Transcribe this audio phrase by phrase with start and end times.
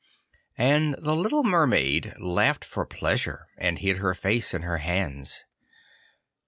[0.57, 5.43] And the little Mermaid laughed for pleasure and hid her face in her hands.